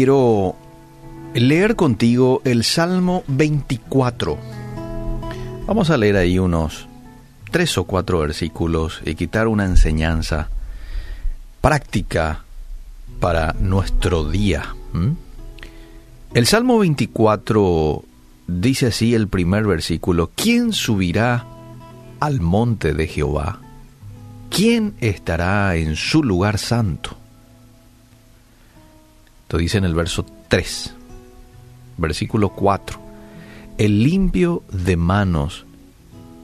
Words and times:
quiero 0.00 0.56
leer 1.34 1.76
contigo 1.76 2.40
el 2.46 2.64
Salmo 2.64 3.22
24. 3.26 4.38
Vamos 5.66 5.90
a 5.90 5.98
leer 5.98 6.16
ahí 6.16 6.38
unos 6.38 6.88
tres 7.50 7.76
o 7.76 7.84
cuatro 7.84 8.20
versículos 8.20 9.02
y 9.04 9.14
quitar 9.14 9.46
una 9.46 9.66
enseñanza 9.66 10.48
práctica 11.60 12.44
para 13.20 13.52
nuestro 13.60 14.26
día. 14.30 14.74
El 16.32 16.46
Salmo 16.46 16.78
24 16.78 18.02
dice 18.46 18.86
así 18.86 19.14
el 19.14 19.28
primer 19.28 19.66
versículo, 19.66 20.30
¿quién 20.34 20.72
subirá 20.72 21.44
al 22.20 22.40
monte 22.40 22.94
de 22.94 23.06
Jehová? 23.06 23.60
¿Quién 24.48 24.94
estará 25.00 25.76
en 25.76 25.94
su 25.94 26.24
lugar 26.24 26.56
santo? 26.56 27.19
Esto 29.50 29.58
dice 29.58 29.78
en 29.78 29.84
el 29.84 29.96
verso 29.96 30.24
3, 30.46 30.94
versículo 31.96 32.50
4, 32.50 33.00
el 33.78 34.04
limpio 34.04 34.62
de 34.70 34.96
manos 34.96 35.66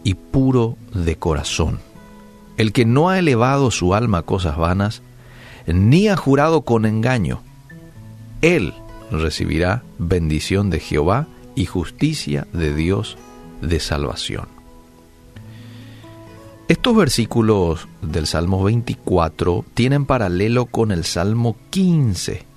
y 0.02 0.14
puro 0.14 0.76
de 0.92 1.14
corazón, 1.14 1.78
el 2.56 2.72
que 2.72 2.84
no 2.84 3.08
ha 3.08 3.20
elevado 3.20 3.70
su 3.70 3.94
alma 3.94 4.18
a 4.18 4.22
cosas 4.22 4.56
vanas, 4.56 5.02
ni 5.68 6.08
ha 6.08 6.16
jurado 6.16 6.62
con 6.62 6.84
engaño, 6.84 7.42
él 8.42 8.74
recibirá 9.12 9.84
bendición 9.98 10.68
de 10.68 10.80
Jehová 10.80 11.28
y 11.54 11.66
justicia 11.66 12.48
de 12.52 12.74
Dios 12.74 13.16
de 13.62 13.78
salvación. 13.78 14.48
Estos 16.66 16.96
versículos 16.96 17.86
del 18.02 18.26
Salmo 18.26 18.64
24 18.64 19.64
tienen 19.74 20.06
paralelo 20.06 20.66
con 20.66 20.90
el 20.90 21.04
Salmo 21.04 21.54
15, 21.70 22.55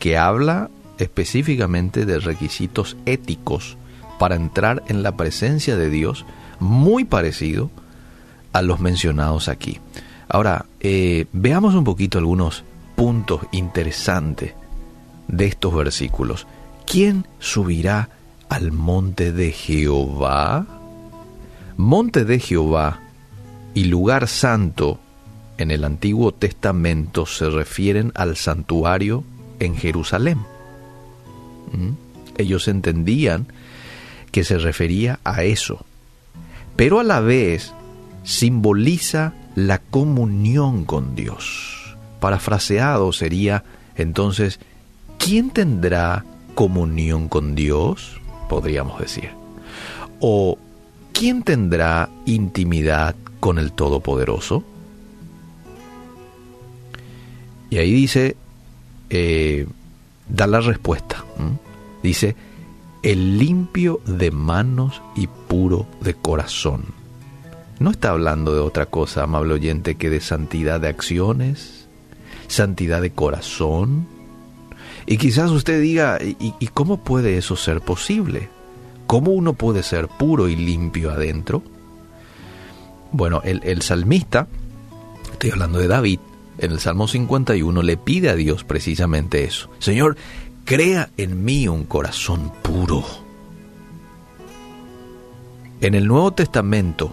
que 0.00 0.18
habla 0.18 0.70
específicamente 0.98 2.04
de 2.04 2.18
requisitos 2.18 2.96
éticos 3.06 3.76
para 4.18 4.34
entrar 4.34 4.82
en 4.88 5.04
la 5.04 5.16
presencia 5.16 5.76
de 5.76 5.88
Dios, 5.88 6.26
muy 6.58 7.04
parecido 7.04 7.70
a 8.52 8.62
los 8.62 8.80
mencionados 8.80 9.48
aquí. 9.48 9.78
Ahora, 10.28 10.66
eh, 10.80 11.26
veamos 11.32 11.74
un 11.74 11.84
poquito 11.84 12.18
algunos 12.18 12.64
puntos 12.96 13.42
interesantes 13.52 14.54
de 15.28 15.46
estos 15.46 15.74
versículos. 15.74 16.46
¿Quién 16.86 17.26
subirá 17.38 18.08
al 18.48 18.72
monte 18.72 19.32
de 19.32 19.52
Jehová? 19.52 20.66
Monte 21.76 22.24
de 22.24 22.40
Jehová 22.40 23.00
y 23.74 23.84
lugar 23.84 24.28
santo 24.28 24.98
en 25.56 25.70
el 25.70 25.84
Antiguo 25.84 26.32
Testamento 26.32 27.26
se 27.26 27.48
refieren 27.48 28.12
al 28.14 28.36
santuario 28.36 29.24
en 29.60 29.76
Jerusalén. 29.76 30.38
¿Mm? 31.72 31.92
Ellos 32.36 32.66
entendían 32.68 33.46
que 34.32 34.44
se 34.44 34.58
refería 34.58 35.20
a 35.24 35.44
eso, 35.44 35.84
pero 36.76 37.00
a 37.00 37.04
la 37.04 37.20
vez 37.20 37.72
simboliza 38.24 39.34
la 39.54 39.78
comunión 39.78 40.84
con 40.84 41.14
Dios. 41.14 41.96
Parafraseado 42.20 43.12
sería 43.12 43.64
entonces, 43.96 44.60
¿quién 45.18 45.50
tendrá 45.50 46.24
comunión 46.54 47.28
con 47.28 47.54
Dios? 47.54 48.20
Podríamos 48.48 48.98
decir. 49.00 49.30
O 50.20 50.58
¿quién 51.12 51.42
tendrá 51.42 52.08
intimidad 52.24 53.14
con 53.40 53.58
el 53.58 53.72
Todopoderoso? 53.72 54.64
Y 57.68 57.78
ahí 57.78 57.92
dice 57.92 58.36
eh, 59.10 59.66
da 60.28 60.46
la 60.46 60.60
respuesta. 60.60 61.24
Dice, 62.02 62.36
el 63.02 63.38
limpio 63.38 64.00
de 64.06 64.30
manos 64.30 65.02
y 65.16 65.26
puro 65.26 65.86
de 66.00 66.14
corazón. 66.14 66.84
No 67.78 67.90
está 67.90 68.10
hablando 68.10 68.54
de 68.54 68.60
otra 68.60 68.86
cosa, 68.86 69.22
amable 69.22 69.54
oyente, 69.54 69.96
que 69.96 70.10
de 70.10 70.20
santidad 70.20 70.80
de 70.80 70.88
acciones, 70.88 71.86
santidad 72.46 73.00
de 73.00 73.10
corazón. 73.10 74.06
Y 75.06 75.16
quizás 75.16 75.50
usted 75.50 75.80
diga, 75.80 76.18
¿y, 76.20 76.66
cómo 76.68 77.02
puede 77.02 77.38
eso 77.38 77.56
ser 77.56 77.80
posible? 77.80 78.48
¿Cómo 79.06 79.32
uno 79.32 79.54
puede 79.54 79.82
ser 79.82 80.08
puro 80.08 80.48
y 80.48 80.56
limpio 80.56 81.10
adentro? 81.10 81.62
Bueno, 83.12 83.40
el, 83.44 83.60
el 83.64 83.82
salmista, 83.82 84.46
estoy 85.32 85.50
hablando 85.50 85.78
de 85.78 85.88
David, 85.88 86.20
en 86.60 86.72
el 86.72 86.78
Salmo 86.78 87.08
51 87.08 87.82
le 87.82 87.96
pide 87.96 88.28
a 88.30 88.36
Dios 88.36 88.64
precisamente 88.64 89.44
eso. 89.44 89.70
Señor, 89.78 90.16
crea 90.64 91.10
en 91.16 91.44
mí 91.44 91.66
un 91.66 91.84
corazón 91.84 92.52
puro. 92.62 93.04
En 95.80 95.94
el 95.94 96.06
Nuevo 96.06 96.32
Testamento, 96.32 97.12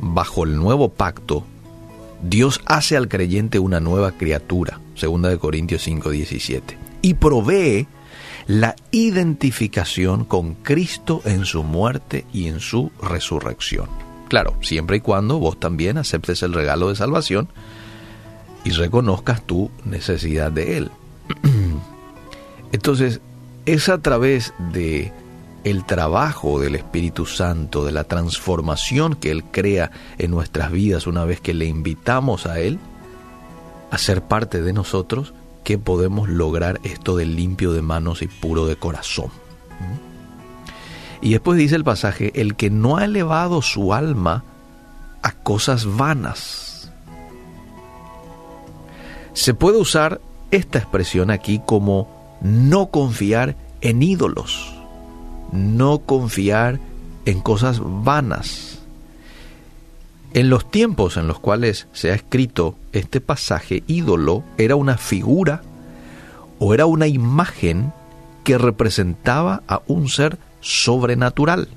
bajo 0.00 0.44
el 0.44 0.56
nuevo 0.56 0.88
pacto, 0.88 1.44
Dios 2.20 2.60
hace 2.66 2.96
al 2.96 3.08
creyente 3.08 3.60
una 3.60 3.78
nueva 3.78 4.12
criatura, 4.12 4.80
2 5.00 5.38
Corintios 5.38 5.86
5:17, 5.86 6.76
y 7.00 7.14
provee 7.14 7.86
la 8.48 8.74
identificación 8.90 10.24
con 10.24 10.54
Cristo 10.54 11.22
en 11.24 11.44
su 11.44 11.62
muerte 11.62 12.24
y 12.32 12.48
en 12.48 12.58
su 12.58 12.90
resurrección. 13.00 13.88
Claro, 14.28 14.56
siempre 14.62 14.96
y 14.96 15.00
cuando 15.00 15.38
vos 15.38 15.60
también 15.60 15.96
aceptes 15.96 16.42
el 16.42 16.52
regalo 16.52 16.88
de 16.88 16.96
salvación 16.96 17.48
y 18.68 18.70
reconozcas 18.70 19.40
tu 19.46 19.70
necesidad 19.86 20.52
de 20.52 20.76
Él. 20.76 20.90
Entonces, 22.72 23.22
es 23.64 23.88
a 23.88 23.96
través 23.96 24.52
de 24.74 25.10
el 25.64 25.86
trabajo 25.86 26.60
del 26.60 26.74
Espíritu 26.74 27.24
Santo, 27.24 27.86
de 27.86 27.92
la 27.92 28.04
transformación 28.04 29.14
que 29.14 29.30
Él 29.30 29.44
crea 29.44 29.90
en 30.18 30.32
nuestras 30.32 30.70
vidas 30.70 31.06
una 31.06 31.24
vez 31.24 31.40
que 31.40 31.54
le 31.54 31.64
invitamos 31.64 32.44
a 32.44 32.60
Él 32.60 32.78
a 33.90 33.96
ser 33.96 34.20
parte 34.20 34.60
de 34.60 34.74
nosotros, 34.74 35.32
que 35.64 35.78
podemos 35.78 36.28
lograr 36.28 36.78
esto 36.82 37.16
de 37.16 37.24
limpio 37.24 37.72
de 37.72 37.80
manos 37.80 38.20
y 38.20 38.26
puro 38.26 38.66
de 38.66 38.76
corazón. 38.76 39.30
Y 41.22 41.30
después 41.30 41.58
dice 41.58 41.74
el 41.74 41.84
pasaje, 41.84 42.38
el 42.38 42.54
que 42.54 42.68
no 42.68 42.98
ha 42.98 43.06
elevado 43.06 43.62
su 43.62 43.94
alma 43.94 44.44
a 45.22 45.32
cosas 45.32 45.86
vanas, 45.96 46.67
se 49.38 49.54
puede 49.54 49.78
usar 49.78 50.20
esta 50.50 50.80
expresión 50.80 51.30
aquí 51.30 51.60
como 51.64 52.08
no 52.40 52.86
confiar 52.86 53.54
en 53.80 54.02
ídolos, 54.02 54.74
no 55.52 56.00
confiar 56.00 56.80
en 57.24 57.40
cosas 57.40 57.80
vanas. 57.80 58.80
En 60.34 60.50
los 60.50 60.68
tiempos 60.68 61.16
en 61.16 61.28
los 61.28 61.38
cuales 61.38 61.86
se 61.92 62.10
ha 62.10 62.16
escrito 62.16 62.74
este 62.92 63.20
pasaje, 63.20 63.84
ídolo 63.86 64.42
era 64.56 64.74
una 64.74 64.98
figura 64.98 65.62
o 66.58 66.74
era 66.74 66.86
una 66.86 67.06
imagen 67.06 67.92
que 68.42 68.58
representaba 68.58 69.62
a 69.68 69.82
un 69.86 70.08
ser 70.08 70.36
sobrenatural, 70.60 71.68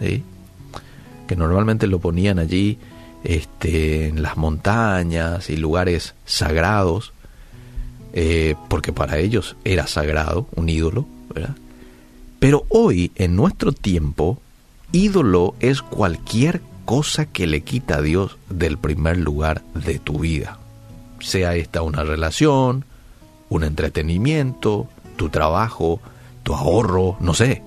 que 0.00 1.36
normalmente 1.36 1.86
lo 1.86 1.98
ponían 1.98 2.38
allí 2.38 2.78
este, 3.24 4.08
en 4.08 4.22
las 4.22 4.36
montañas 4.36 5.50
y 5.50 5.56
lugares 5.56 6.14
sagrados, 6.24 7.12
eh, 8.12 8.54
porque 8.68 8.92
para 8.92 9.18
ellos 9.18 9.56
era 9.64 9.86
sagrado, 9.86 10.46
un 10.54 10.68
ídolo, 10.68 11.06
¿verdad? 11.34 11.56
Pero 12.38 12.64
hoy, 12.68 13.12
en 13.14 13.36
nuestro 13.36 13.72
tiempo, 13.72 14.38
ídolo 14.90 15.54
es 15.60 15.80
cualquier 15.80 16.60
cosa 16.84 17.26
que 17.26 17.46
le 17.46 17.62
quita 17.62 17.96
a 17.96 18.02
Dios 18.02 18.36
del 18.48 18.78
primer 18.78 19.16
lugar 19.16 19.62
de 19.74 19.98
tu 19.98 20.18
vida. 20.18 20.58
Sea 21.20 21.54
esta 21.54 21.82
una 21.82 22.02
relación, 22.02 22.84
un 23.48 23.64
entretenimiento, 23.64 24.88
tu 25.16 25.28
trabajo, 25.28 26.00
tu 26.42 26.54
ahorro, 26.54 27.16
no 27.20 27.34
sé. 27.34 27.62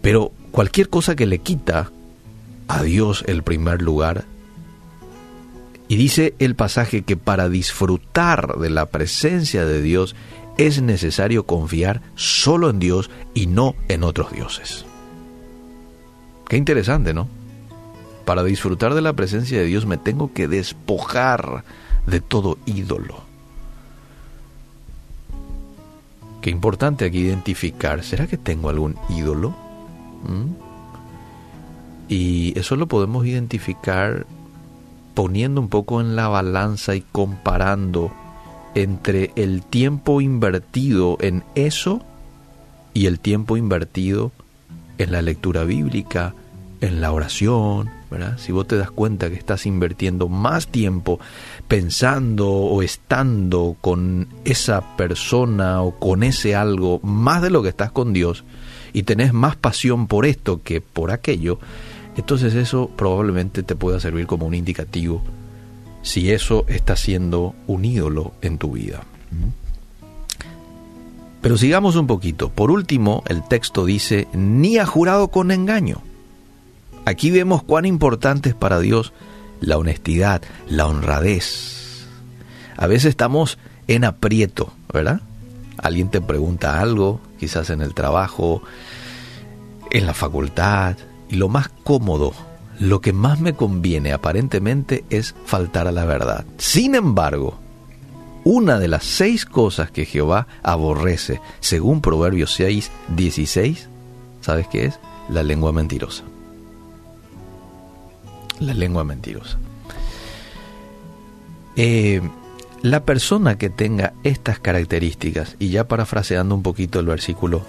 Pero 0.00 0.32
cualquier 0.50 0.88
cosa 0.88 1.14
que 1.14 1.26
le 1.26 1.40
quita 1.40 1.90
a 2.70 2.82
Dios 2.82 3.24
el 3.26 3.42
primer 3.42 3.82
lugar. 3.82 4.24
Y 5.88 5.96
dice 5.96 6.34
el 6.38 6.54
pasaje 6.54 7.02
que 7.02 7.16
para 7.16 7.48
disfrutar 7.48 8.58
de 8.58 8.70
la 8.70 8.86
presencia 8.86 9.64
de 9.64 9.82
Dios 9.82 10.14
es 10.56 10.80
necesario 10.80 11.46
confiar 11.46 12.00
solo 12.14 12.70
en 12.70 12.78
Dios 12.78 13.10
y 13.34 13.48
no 13.48 13.74
en 13.88 14.04
otros 14.04 14.32
dioses. 14.32 14.84
Qué 16.48 16.56
interesante, 16.56 17.12
¿no? 17.12 17.28
Para 18.24 18.44
disfrutar 18.44 18.94
de 18.94 19.02
la 19.02 19.14
presencia 19.14 19.58
de 19.58 19.64
Dios 19.64 19.84
me 19.84 19.96
tengo 19.96 20.32
que 20.32 20.46
despojar 20.46 21.64
de 22.06 22.20
todo 22.20 22.56
ídolo. 22.66 23.24
Qué 26.40 26.50
importante 26.50 27.04
aquí 27.04 27.18
identificar, 27.18 28.04
¿será 28.04 28.28
que 28.28 28.36
tengo 28.36 28.68
algún 28.68 28.96
ídolo? 29.10 29.50
¿Mm? 30.24 30.69
Y 32.10 32.58
eso 32.58 32.74
lo 32.74 32.88
podemos 32.88 33.24
identificar 33.24 34.26
poniendo 35.14 35.60
un 35.60 35.68
poco 35.68 36.00
en 36.00 36.16
la 36.16 36.26
balanza 36.26 36.96
y 36.96 37.02
comparando 37.02 38.12
entre 38.74 39.30
el 39.36 39.62
tiempo 39.62 40.20
invertido 40.20 41.18
en 41.20 41.44
eso 41.54 42.02
y 42.94 43.06
el 43.06 43.20
tiempo 43.20 43.56
invertido 43.56 44.32
en 44.98 45.12
la 45.12 45.22
lectura 45.22 45.62
bíblica, 45.62 46.34
en 46.80 47.00
la 47.00 47.12
oración, 47.12 47.90
¿verdad? 48.10 48.38
Si 48.38 48.50
vos 48.50 48.66
te 48.66 48.76
das 48.76 48.90
cuenta 48.90 49.30
que 49.30 49.36
estás 49.36 49.64
invirtiendo 49.64 50.28
más 50.28 50.66
tiempo 50.66 51.20
pensando 51.68 52.50
o 52.50 52.82
estando 52.82 53.76
con 53.80 54.26
esa 54.44 54.96
persona 54.96 55.80
o 55.82 55.92
con 55.92 56.24
ese 56.24 56.56
algo, 56.56 56.98
más 57.04 57.40
de 57.40 57.50
lo 57.50 57.62
que 57.62 57.68
estás 57.68 57.92
con 57.92 58.12
Dios, 58.12 58.42
y 58.92 59.04
tenés 59.04 59.32
más 59.32 59.54
pasión 59.54 60.08
por 60.08 60.26
esto 60.26 60.60
que 60.62 60.80
por 60.80 61.12
aquello, 61.12 61.60
entonces 62.20 62.54
eso 62.54 62.90
probablemente 62.96 63.62
te 63.62 63.74
pueda 63.74 63.98
servir 63.98 64.26
como 64.26 64.46
un 64.46 64.54
indicativo 64.54 65.22
si 66.02 66.30
eso 66.30 66.64
está 66.68 66.96
siendo 66.96 67.54
un 67.66 67.84
ídolo 67.84 68.32
en 68.40 68.58
tu 68.58 68.72
vida. 68.72 69.02
Pero 71.40 71.56
sigamos 71.56 71.96
un 71.96 72.06
poquito. 72.06 72.50
Por 72.50 72.70
último, 72.70 73.22
el 73.26 73.46
texto 73.46 73.84
dice, 73.84 74.28
ni 74.32 74.78
ha 74.78 74.86
jurado 74.86 75.28
con 75.28 75.50
engaño. 75.50 76.02
Aquí 77.06 77.30
vemos 77.30 77.62
cuán 77.62 77.86
importante 77.86 78.50
es 78.50 78.54
para 78.54 78.80
Dios 78.80 79.12
la 79.60 79.78
honestidad, 79.78 80.42
la 80.68 80.86
honradez. 80.86 82.06
A 82.76 82.86
veces 82.86 83.10
estamos 83.10 83.58
en 83.88 84.04
aprieto, 84.04 84.72
¿verdad? 84.92 85.20
Alguien 85.78 86.10
te 86.10 86.20
pregunta 86.20 86.80
algo, 86.80 87.20
quizás 87.38 87.70
en 87.70 87.80
el 87.80 87.94
trabajo, 87.94 88.62
en 89.90 90.06
la 90.06 90.14
facultad, 90.14 90.96
y 91.30 91.36
lo 91.36 91.48
más 91.48 91.70
cómodo, 91.84 92.32
lo 92.78 93.00
que 93.00 93.12
más 93.12 93.40
me 93.40 93.54
conviene 93.54 94.12
aparentemente 94.12 95.04
es 95.10 95.34
faltar 95.44 95.86
a 95.86 95.92
la 95.92 96.04
verdad. 96.04 96.44
Sin 96.58 96.94
embargo, 96.94 97.58
una 98.44 98.78
de 98.78 98.88
las 98.88 99.04
seis 99.04 99.46
cosas 99.46 99.90
que 99.90 100.04
Jehová 100.04 100.46
aborrece, 100.62 101.40
según 101.60 102.00
Proverbios 102.00 102.52
6, 102.54 102.90
16, 103.16 103.88
¿sabes 104.40 104.66
qué 104.68 104.86
es? 104.86 104.98
La 105.28 105.42
lengua 105.42 105.72
mentirosa 105.72 106.24
la 108.60 108.74
lengua 108.74 109.04
mentirosa. 109.04 109.58
Eh, 111.76 112.20
la 112.82 113.04
persona 113.04 113.58
que 113.58 113.70
tenga 113.70 114.12
estas 114.22 114.60
características, 114.60 115.56
y 115.58 115.70
ya 115.70 115.88
parafraseando 115.88 116.54
un 116.54 116.62
poquito 116.62 117.00
el 117.00 117.06
versículo 117.06 117.62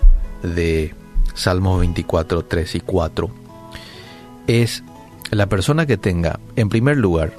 de 0.44 0.94
Salmos 1.34 1.80
24, 1.80 2.46
3 2.46 2.76
y 2.76 2.80
4, 2.82 3.30
es 4.52 4.84
la 5.30 5.48
persona 5.48 5.86
que 5.86 5.98
tenga, 5.98 6.40
en 6.56 6.70
primer 6.70 6.98
lugar, 6.98 7.34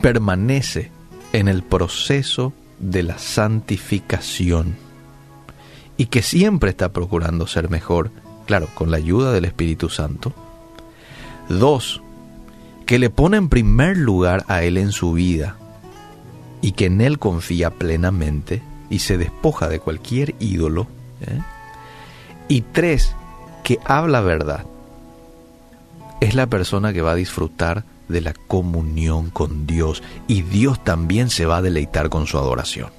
permanece 0.00 0.90
en 1.32 1.48
el 1.48 1.62
proceso 1.62 2.52
de 2.78 3.02
la 3.02 3.18
santificación 3.18 4.76
y 5.96 6.06
que 6.06 6.22
siempre 6.22 6.70
está 6.70 6.92
procurando 6.92 7.46
ser 7.46 7.70
mejor, 7.70 8.10
claro, 8.46 8.68
con 8.74 8.90
la 8.90 8.96
ayuda 8.96 9.32
del 9.32 9.44
Espíritu 9.44 9.88
Santo. 9.88 10.32
Dos, 11.48 12.02
que 12.86 12.98
le 12.98 13.10
pone 13.10 13.36
en 13.36 13.48
primer 13.48 13.96
lugar 13.96 14.44
a 14.48 14.62
Él 14.62 14.76
en 14.76 14.92
su 14.92 15.12
vida 15.12 15.56
y 16.62 16.72
que 16.72 16.86
en 16.86 17.00
Él 17.00 17.18
confía 17.18 17.70
plenamente 17.70 18.62
y 18.88 19.00
se 19.00 19.18
despoja 19.18 19.68
de 19.68 19.78
cualquier 19.78 20.34
ídolo. 20.40 20.88
¿eh? 21.20 21.40
Y 22.48 22.62
tres, 22.62 23.14
que 23.62 23.78
habla 23.84 24.20
verdad. 24.20 24.64
Es 26.20 26.34
la 26.34 26.46
persona 26.46 26.92
que 26.92 27.00
va 27.00 27.12
a 27.12 27.16
disfrutar 27.16 27.84
de 28.08 28.20
la 28.20 28.34
comunión 28.34 29.30
con 29.30 29.66
Dios 29.66 30.02
y 30.28 30.42
Dios 30.42 30.82
también 30.84 31.30
se 31.30 31.46
va 31.46 31.58
a 31.58 31.62
deleitar 31.62 32.10
con 32.10 32.26
su 32.26 32.36
adoración. 32.36 32.90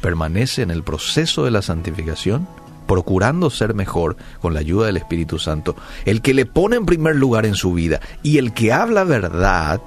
Permanece 0.00 0.62
en 0.62 0.70
el 0.70 0.82
proceso 0.84 1.44
de 1.44 1.50
la 1.50 1.62
santificación 1.62 2.46
procurando 2.86 3.50
ser 3.50 3.74
mejor 3.74 4.16
con 4.40 4.54
la 4.54 4.60
ayuda 4.60 4.86
del 4.86 4.96
Espíritu 4.98 5.38
Santo, 5.38 5.74
el 6.04 6.20
que 6.20 6.34
le 6.34 6.46
pone 6.46 6.76
en 6.76 6.86
primer 6.86 7.16
lugar 7.16 7.46
en 7.46 7.54
su 7.54 7.72
vida 7.72 8.00
y 8.22 8.38
el 8.38 8.52
que 8.52 8.72
habla 8.72 9.04
verdad, 9.04 9.80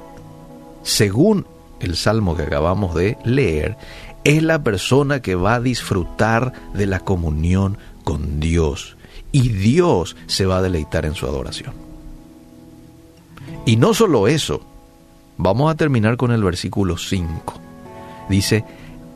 según 0.83 1.45
el 1.79 1.95
salmo 1.95 2.35
que 2.35 2.43
acabamos 2.43 2.95
de 2.95 3.17
leer, 3.23 3.77
es 4.23 4.41
la 4.41 4.63
persona 4.63 5.21
que 5.21 5.35
va 5.35 5.55
a 5.55 5.61
disfrutar 5.61 6.53
de 6.73 6.87
la 6.87 6.99
comunión 6.99 7.77
con 8.03 8.39
Dios 8.39 8.97
y 9.35 9.49
Dios 9.49 10.15
se 10.27 10.45
va 10.45 10.59
a 10.59 10.61
deleitar 10.61 11.05
en 11.05 11.13
su 11.13 11.25
adoración. 11.25 11.73
Y 13.65 13.75
no 13.75 13.93
solo 13.93 14.29
eso, 14.29 14.65
vamos 15.35 15.69
a 15.69 15.75
terminar 15.75 16.15
con 16.15 16.31
el 16.31 16.41
versículo 16.41 16.97
5. 16.97 17.59
Dice, 18.29 18.63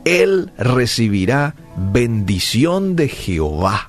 Él 0.04 0.52
recibirá 0.58 1.54
bendición 1.74 2.96
de 2.96 3.08
Jehová 3.08 3.88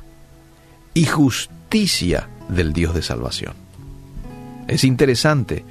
y 0.94 1.04
justicia 1.04 2.30
del 2.48 2.72
Dios 2.72 2.94
de 2.94 3.02
salvación. 3.02 3.54
Es 4.70 4.86
interesante 4.86 5.66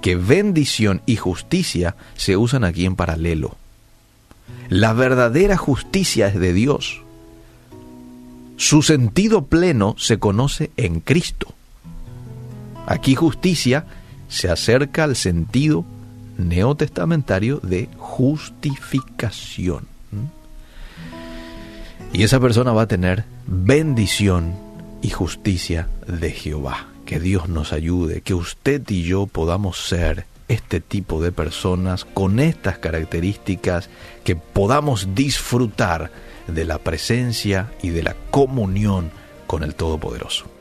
que 0.00 0.16
bendición 0.16 1.02
y 1.04 1.16
justicia 1.16 1.96
se 2.16 2.38
usan 2.38 2.64
aquí 2.64 2.86
en 2.86 2.96
paralelo. 2.96 3.58
La 4.70 4.94
verdadera 4.94 5.58
justicia 5.58 6.28
es 6.28 6.40
de 6.40 6.54
Dios. 6.54 7.02
Su 8.58 8.82
sentido 8.82 9.46
pleno 9.46 9.94
se 9.98 10.18
conoce 10.18 10.72
en 10.76 10.98
Cristo. 10.98 11.54
Aquí 12.88 13.14
justicia 13.14 13.86
se 14.28 14.50
acerca 14.50 15.04
al 15.04 15.14
sentido 15.14 15.84
neotestamentario 16.38 17.60
de 17.62 17.88
justificación. 17.98 19.86
Y 22.12 22.24
esa 22.24 22.40
persona 22.40 22.72
va 22.72 22.82
a 22.82 22.88
tener 22.88 23.26
bendición 23.46 24.56
y 25.02 25.10
justicia 25.10 25.88
de 26.08 26.32
Jehová. 26.32 26.88
Que 27.06 27.20
Dios 27.20 27.48
nos 27.48 27.72
ayude, 27.72 28.22
que 28.22 28.34
usted 28.34 28.82
y 28.90 29.04
yo 29.04 29.28
podamos 29.28 29.86
ser 29.86 30.26
este 30.48 30.80
tipo 30.80 31.22
de 31.22 31.30
personas 31.30 32.04
con 32.04 32.40
estas 32.40 32.78
características, 32.78 33.88
que 34.24 34.34
podamos 34.34 35.14
disfrutar 35.14 36.10
de 36.48 36.64
la 36.64 36.78
presencia 36.78 37.70
y 37.82 37.90
de 37.90 38.02
la 38.02 38.16
comunión 38.30 39.10
con 39.46 39.62
el 39.62 39.74
Todopoderoso. 39.74 40.57